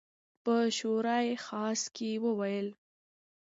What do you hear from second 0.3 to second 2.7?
په شورای خاص کې وویل.